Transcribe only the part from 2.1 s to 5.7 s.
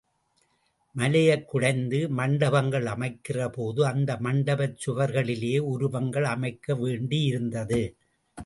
மண்டபங்கள் அமைக்கிறபோது அந்த மண்டபச் சுவர்களிலேயே